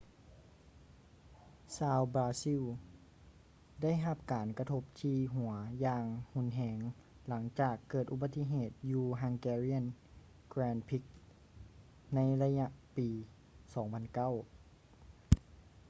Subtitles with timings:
[1.77, 2.63] ຊາວບຣາຊິລ
[3.81, 5.51] ໄດ້ຮັບການກະທົບທີ່ຫົວ
[5.85, 6.79] ຢ່າງຮຸນແຮງ
[7.27, 9.85] ຫຼັງຈາກເກີດອຸບັດຕິເຫດຢູ່ hungarian
[10.53, 10.99] grand prix
[12.15, 12.67] ໃນໄລຍະ
[12.97, 14.31] ປີ 2009